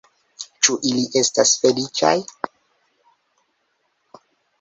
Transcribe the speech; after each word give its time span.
Ĉu 0.67 0.77
ili 0.91 1.03
estas 1.19 1.51
feliĉaj? 1.65 2.13